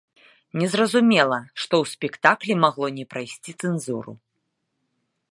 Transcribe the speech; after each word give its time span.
Незразумела, 0.59 1.37
што 1.65 1.73
ў 1.81 1.85
спектаклі 1.93 2.53
магло 2.63 2.87
не 2.97 3.05
прайсці 3.11 3.51
цэнзуру. 3.65 4.13